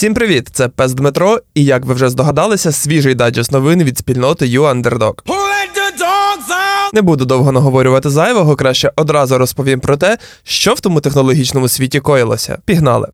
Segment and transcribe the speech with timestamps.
[0.00, 0.48] Всім привіт!
[0.52, 5.12] Це Пес Дмитро, і як ви вже здогадалися, свіжий дайджест новин від спільноти YouUnderdog.
[6.92, 12.00] Не буду довго наговорювати зайвого, краще одразу розповім про те, що в тому технологічному світі
[12.00, 12.58] коїлося.
[12.64, 13.08] Пігнали.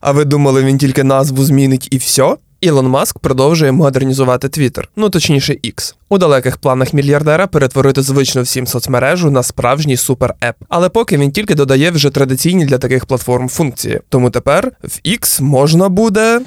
[0.00, 2.36] А ви думали, він тільки назву змінить і все?
[2.60, 5.94] Ілон Маск продовжує модернізувати Твіттер, ну точніше X.
[6.08, 10.54] У далеких планах мільярдера перетворити звичну всім соцмережу на справжній супер-еп.
[10.68, 14.00] Але поки він тільки додає вже традиційні для таких платформ функції.
[14.08, 16.40] Тому тепер в X можна буде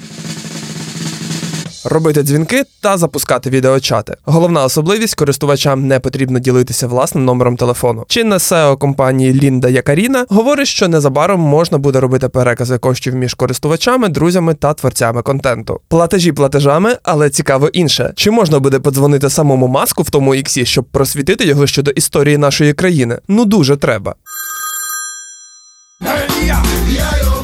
[1.84, 4.16] робити дзвінки та запускати відеочати.
[4.24, 8.04] Головна особливість користувачам не потрібно ділитися власним номером телефону.
[8.08, 14.08] Чинна SEO компанії Лінда Якаріна говорить, що незабаром можна буде робити перекази коштів між користувачами,
[14.08, 15.80] друзями та творцями контенту.
[15.88, 20.84] Платежі платежами, але цікаво інше: чи можна буде подзвонити самому маску в тому іксі, щоб
[20.84, 23.18] просвітити його щодо історії нашої країни?
[23.28, 24.14] Ну дуже треба.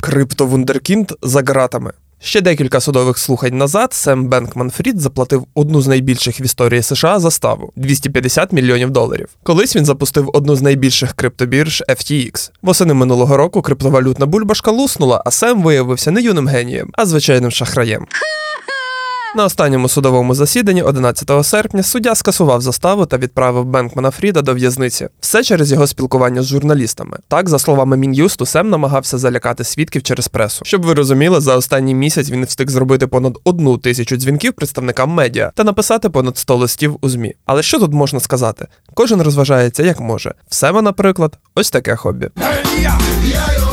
[0.01, 1.93] Криптовундеркінд за ґратами.
[2.23, 7.19] Ще декілька судових слухань назад Сем Бенкман Фрід заплатив одну з найбільших в історії США
[7.19, 9.29] заставу 250 мільйонів доларів.
[9.43, 12.51] Колись він запустив одну з найбільших криптобірж FTX.
[12.63, 18.07] Восени минулого року криптовалютна бульбашка луснула, а Сем виявився не юним генієм, а звичайним шахраєм.
[19.35, 25.09] На останньому судовому засіданні 11 серпня суддя скасував заставу та відправив Бенкмана Фріда до в'язниці.
[25.21, 27.19] Все через його спілкування з журналістами.
[27.29, 30.65] Так, за словами Мін'юсту, Сем намагався залякати свідків через пресу.
[30.65, 35.53] Щоб ви розуміли, за останній місяць він встиг зробити понад одну тисячу дзвінків представникам медіа
[35.55, 37.35] та написати понад 100 листів у змі.
[37.47, 38.67] Але що тут можна сказати?
[38.95, 40.35] Кожен розважається як може.
[40.49, 42.29] В Сема, наприклад, ось таке хобі.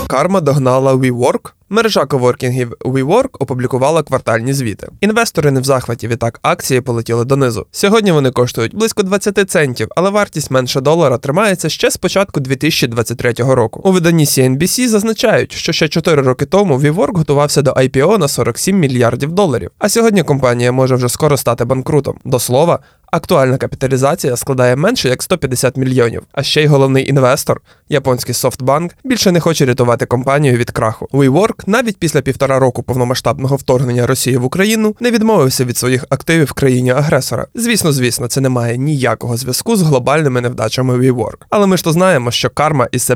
[0.08, 1.52] Карма догнала WeWork.
[1.70, 4.88] Мережа коворкінгів WeWork опублікувала квартальні звіти.
[5.02, 7.66] Інвестори не в захваті, відтак акції полетіли донизу.
[7.72, 13.34] Сьогодні вони коштують близько 20 центів, але вартість менше долара тримається ще з початку 2023
[13.34, 13.82] року.
[13.84, 18.80] У виданні CNBC зазначають, що ще 4 роки тому WeWork готувався до IPO на 47
[18.80, 19.72] мільярдів доларів.
[19.80, 22.20] А сьогодні компанія може вже скоро стати банкрутом.
[22.26, 22.80] До слова,
[23.12, 26.24] Актуальна капіталізація складає менше як 150 мільйонів.
[26.32, 31.08] А ще й головний інвестор, японський SoftBank, більше не хоче рятувати компанію від краху.
[31.12, 36.48] WeWork навіть після півтора року повномасштабного вторгнення Росії в Україну не відмовився від своїх активів
[36.48, 37.48] в країні агресора.
[37.56, 41.38] Звісно, звісно, це не має ніякого зв'язку з глобальними невдачами WeWork.
[41.50, 43.16] Але ми ж то знаємо, що карма і се...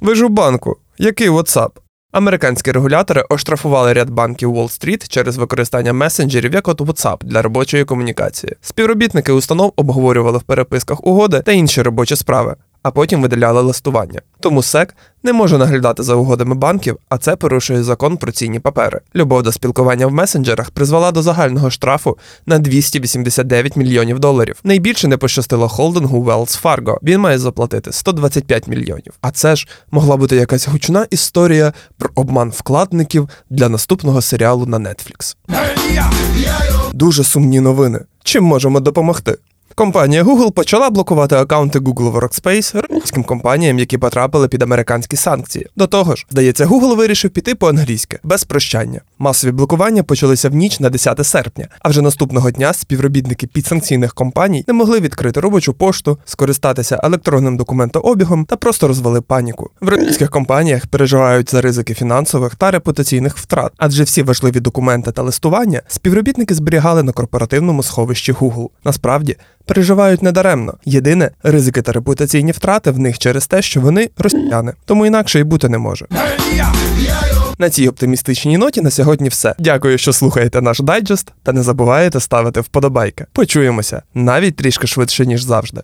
[0.00, 0.76] Ви ж у банку.
[0.98, 1.70] Який WhatsApp?
[2.12, 8.52] Американські регулятори оштрафували ряд банків Уолл-стріт через використання месенджерів як от WhatsApp для робочої комунікації.
[8.60, 14.20] Співробітники установ обговорювали в переписках угоди та інші робочі справи а потім видаляли листування.
[14.40, 19.00] Тому СЕК не може наглядати за угодами банків, а це порушує закон про цінні папери.
[19.14, 24.56] Любов до спілкування в месенджерах призвела до загального штрафу на 289 мільйонів доларів.
[24.64, 26.96] Найбільше не пощастило холдингу Wells Fargo.
[27.02, 29.12] Він має заплатити 125 мільйонів.
[29.20, 34.78] А це ж могла бути якась гучна історія про обман вкладників для наступного серіалу на
[34.78, 35.36] Netflix.
[36.92, 38.00] Дуже сумні новини.
[38.24, 39.36] Чим можемо допомогти?
[39.74, 45.66] Компанія Google почала блокувати аккаунти Google Workspace російським компаніям, які потрапили під американські санкції.
[45.76, 49.00] До того ж, здається, Google вирішив піти по-англійськи, без прощання.
[49.18, 54.64] Масові блокування почалися в ніч на 10 серпня, а вже наступного дня співробітники підсанкційних компаній
[54.68, 59.70] не могли відкрити робочу пошту, скористатися електронним документообігом та просто розвели паніку.
[59.80, 65.22] В російських компаніях переживають за ризики фінансових та репутаційних втрат, адже всі важливі документи та
[65.22, 68.68] листування співробітники зберігали на корпоративному сховищі Google.
[68.84, 70.74] Насправді переживають недаремно.
[70.84, 75.42] Єдине ризики та репутаційні втрати в них через те, що вони росіяни, тому інакше й
[75.42, 76.06] бути не може.
[77.58, 79.54] На цій оптимістичній ноті на сьогодні все.
[79.58, 83.26] Дякую, що слухаєте наш дайджест, та не забуваєте ставити вподобайки.
[83.32, 85.82] Почуємося навіть трішки швидше ніж завжди.